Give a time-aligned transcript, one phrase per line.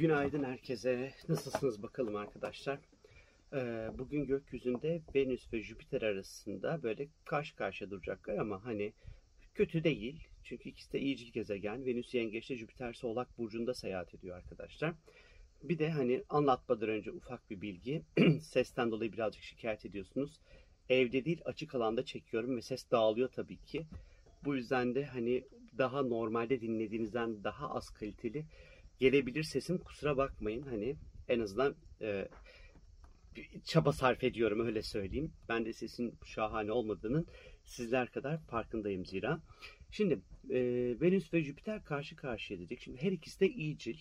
[0.00, 1.12] Günaydın herkese.
[1.28, 2.78] Nasılsınız bakalım arkadaşlar?
[3.52, 8.92] Ee, bugün gökyüzünde Venüs ve Jüpiter arasında böyle karşı karşıya duracaklar ama hani
[9.54, 10.28] kötü değil.
[10.44, 11.86] Çünkü ikisi de iyicil gezegen.
[11.86, 14.94] Venüs yengeçte, Jüpiter ise oğlak burcunda seyahat ediyor arkadaşlar.
[15.62, 18.02] Bir de hani anlatmadan önce ufak bir bilgi.
[18.42, 20.40] Sesten dolayı birazcık şikayet ediyorsunuz.
[20.88, 23.86] Evde değil açık alanda çekiyorum ve ses dağılıyor tabii ki.
[24.44, 25.44] Bu yüzden de hani
[25.78, 28.44] daha normalde dinlediğinizden daha az kaliteli
[29.00, 29.78] gelebilir sesim.
[29.78, 30.96] Kusura bakmayın hani
[31.28, 32.28] en azından e,
[33.64, 35.32] çaba sarf ediyorum öyle söyleyeyim.
[35.48, 37.26] Ben de sesin şahane olmadığının
[37.64, 39.40] sizler kadar farkındayım zira.
[39.90, 40.20] Şimdi
[40.50, 40.60] e,
[41.00, 42.80] Venüs ve Jüpiter karşı karşıya dedik.
[42.80, 43.96] Şimdi her ikisi de iyicil.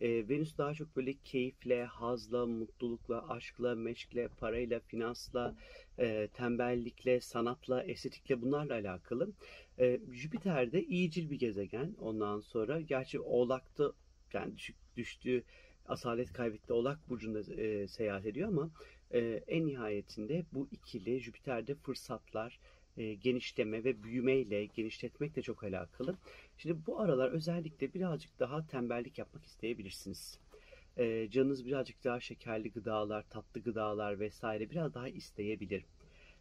[0.00, 5.56] E, Venüs daha çok böyle keyifle, hazla, mutlulukla, aşkla, meşkle, parayla, finansla,
[5.98, 9.32] e, tembellikle, sanatla, estetikle bunlarla alakalı.
[9.78, 11.94] E, Jüpiter de iyicil bir gezegen.
[12.00, 13.92] Ondan sonra gerçi Oğlak'ta
[14.34, 15.44] yani düşük, düştüğü
[15.86, 18.70] asalet kaybetti Oğlak Burcu'nda e, seyahat ediyor ama
[19.10, 22.58] e, en nihayetinde bu ikili Jüpiter'de fırsatlar,
[22.96, 26.16] e, genişleme ve büyümeyle, genişletmekle çok alakalı.
[26.58, 30.38] Şimdi bu aralar özellikle birazcık daha tembellik yapmak isteyebilirsiniz.
[30.96, 35.84] E, canınız birazcık daha şekerli gıdalar, tatlı gıdalar vesaire biraz daha isteyebilir.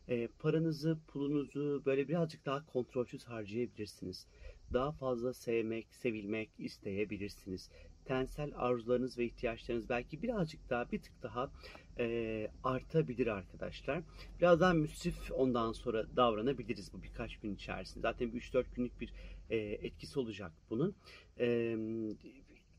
[0.08, 4.28] E, paranızı, pulunuzu böyle birazcık daha kontrolsüz harcayabilirsiniz.
[4.74, 7.70] Daha fazla sevmek, sevilmek isteyebilirsiniz.
[8.06, 11.52] Tensel arzularınız ve ihtiyaçlarınız belki birazcık daha, bir tık daha
[12.00, 14.04] e, artabilir arkadaşlar.
[14.40, 18.02] Biraz daha müsrif ondan sonra davranabiliriz bu birkaç gün içerisinde.
[18.02, 19.14] Zaten 3-4 günlük bir
[19.50, 20.96] e, etkisi olacak bunun.
[21.40, 21.78] E,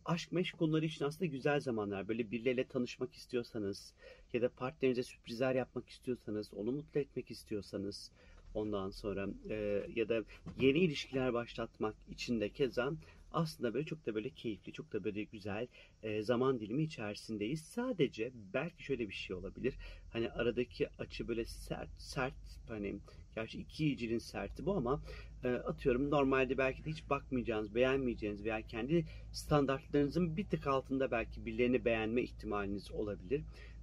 [0.04, 2.08] aşk meşk konuları için aslında güzel zamanlar.
[2.08, 3.94] Böyle birileriyle tanışmak istiyorsanız
[4.32, 8.10] ya da partnerinize sürprizler yapmak istiyorsanız, onu mutlu etmek istiyorsanız
[8.54, 10.22] ondan sonra e, ya da
[10.60, 12.92] yeni ilişkiler başlatmak için de keza
[13.32, 15.66] aslında böyle çok da böyle keyifli, çok da böyle güzel
[16.02, 17.60] e, zaman dilimi içerisindeyiz.
[17.62, 19.74] Sadece belki şöyle bir şey olabilir.
[20.12, 22.34] Hani aradaki açı böyle sert, sert
[22.68, 22.96] hani
[23.34, 25.02] gerçi iki iyicilin serti bu ama
[25.44, 31.46] e, atıyorum normalde belki de hiç bakmayacağınız, beğenmeyeceğiniz veya kendi standartlarınızın bir tık altında belki
[31.46, 33.42] birilerini beğenme ihtimaliniz olabilir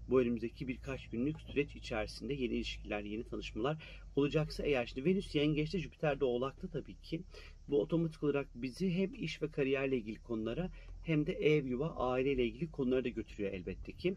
[0.09, 3.77] bu önümüzdeki birkaç günlük süreç içerisinde yeni ilişkiler, yeni tanışmalar
[4.15, 7.21] olacaksa eğer şimdi Venüs yengeçte Jüpiter de oğlakta tabii ki
[7.67, 10.69] bu otomatik olarak bizi hem iş ve kariyerle ilgili konulara
[11.03, 14.15] hem de ev, yuva, aileyle ilgili konulara da götürüyor elbette ki.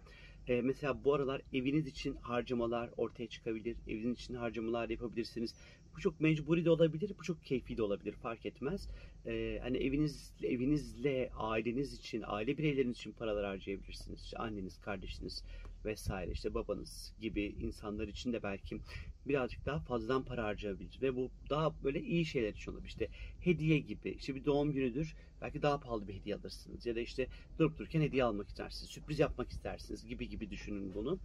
[0.48, 3.76] Ee, mesela bu aralar eviniz için harcamalar ortaya çıkabilir.
[3.88, 5.54] Eviniz için harcamalar yapabilirsiniz.
[5.96, 8.88] Bu çok mecburi de olabilir, bu çok keyfi de olabilir fark etmez.
[9.26, 14.22] Ee, hani eviniz evinizle aileniz için, aile bireyleriniz için paralar harcayabilirsiniz.
[14.22, 15.44] İşte anneniz, kardeşiniz
[15.84, 18.80] vesaire işte babanız gibi insanlar için de belki
[19.26, 22.88] birazcık daha fazladan para harcayabilir ve bu daha böyle iyi şeyler için olabilir.
[22.88, 23.08] İşte
[23.40, 27.26] hediye gibi işte bir doğum günüdür belki daha pahalı bir hediye alırsınız ya da işte
[27.58, 31.18] durup dururken hediye almak istersiniz, sürpriz yapmak istersiniz gibi gibi düşünün bunu.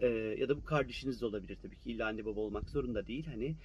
[0.00, 0.06] Ee,
[0.38, 3.26] ya da bu kardeşiniz de olabilir tabii ki illa anne baba olmak zorunda değil.
[3.26, 3.56] Hani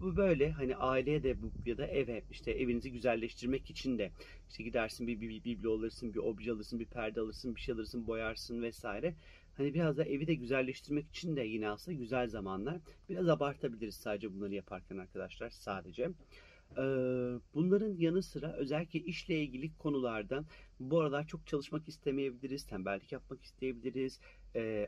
[0.00, 4.10] bu böyle hani aileye de bu ya da eve işte evinizi güzelleştirmek için de
[4.50, 7.74] işte gidersin bir, bir, bir biblo alırsın, bir obje alırsın, bir perde alırsın, bir şey
[7.74, 9.14] alırsın, boyarsın vesaire.
[9.58, 12.80] Hani biraz da evi de güzelleştirmek için de yine aslında güzel zamanlar.
[13.08, 16.10] Biraz abartabiliriz sadece bunları yaparken arkadaşlar sadece.
[17.54, 20.46] Bunların yanı sıra özellikle işle ilgili konulardan
[20.80, 24.20] bu aralar çok çalışmak istemeyebiliriz, tembellik yapmak isteyebiliriz,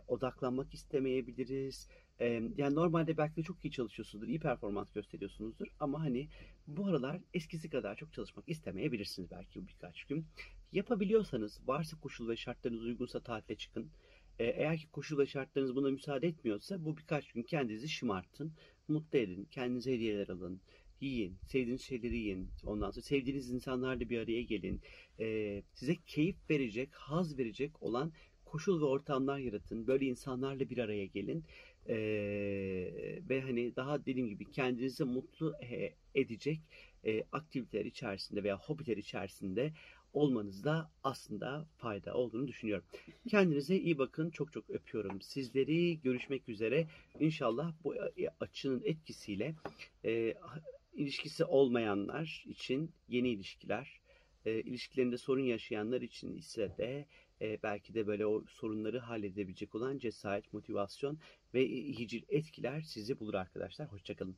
[0.08, 1.88] odaklanmak istemeyebiliriz.
[2.56, 6.28] Yani normalde belki de çok iyi çalışıyorsunuzdur, iyi performans gösteriyorsunuzdur ama hani
[6.66, 10.26] bu aralar eskisi kadar çok çalışmak istemeyebilirsiniz belki birkaç gün.
[10.72, 13.90] Yapabiliyorsanız, varsa koşul ve şartlarınız uygunsa tatile çıkın.
[14.40, 18.52] Eğer ki koşul şartlarınız buna müsaade etmiyorsa bu birkaç gün kendinizi şımartın,
[18.88, 20.60] mutlu edin, kendinize hediyeler alın,
[21.00, 22.50] yiyin, sevdiğiniz şeyleri yiyin.
[22.64, 24.80] Ondan sonra sevdiğiniz insanlarla bir araya gelin.
[25.20, 28.12] Ee, size keyif verecek, haz verecek olan
[28.44, 29.86] koşul ve ortamlar yaratın.
[29.86, 31.44] Böyle insanlarla bir araya gelin.
[31.88, 31.96] Ee,
[33.28, 35.54] ve hani daha dediğim gibi kendinizi mutlu
[36.14, 36.60] edecek
[37.04, 39.72] e, aktiviteler içerisinde veya hobiler içerisinde
[40.12, 42.84] olmanızda aslında fayda olduğunu düşünüyorum.
[43.28, 44.30] Kendinize iyi bakın.
[44.30, 46.00] Çok çok öpüyorum sizleri.
[46.00, 46.86] Görüşmek üzere.
[47.20, 47.94] İnşallah bu
[48.40, 49.54] açının etkisiyle
[50.04, 50.34] e,
[50.92, 54.00] ilişkisi olmayanlar için yeni ilişkiler,
[54.46, 57.06] e, ilişkilerinde sorun yaşayanlar için ise de
[57.40, 61.18] e, belki de böyle o sorunları halledebilecek olan cesaret, motivasyon
[61.54, 63.92] ve hicil etkiler sizi bulur arkadaşlar.
[63.92, 64.36] Hoşçakalın.